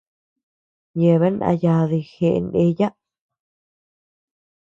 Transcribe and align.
Yebeanu 1.01 1.37
naa 1.39 1.55
yaadi 1.63 1.99
jeʼe 2.13 2.39
ndeyaa. 2.45 2.93